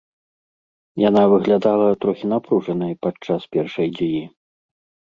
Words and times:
Яна 1.09 1.23
выглядала 1.33 1.87
трохі 2.07 2.25
напружанай 2.33 2.93
падчас 3.07 3.41
першай 3.57 3.87
дзеі. 4.01 4.21